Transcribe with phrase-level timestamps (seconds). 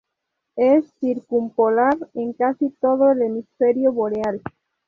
[0.55, 4.41] Es circumpolar en casi todo el hemisferio boreal.